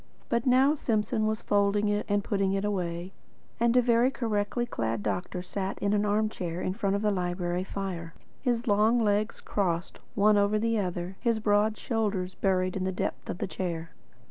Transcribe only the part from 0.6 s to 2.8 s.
Simpson was folding it and putting it